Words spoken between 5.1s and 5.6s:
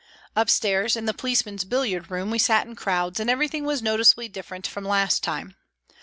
time.